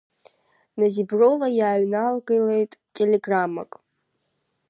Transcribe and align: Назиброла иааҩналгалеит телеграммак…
Назиброла 0.79 1.47
иааҩналгалеит 1.57 2.71
телеграммак… 2.95 3.71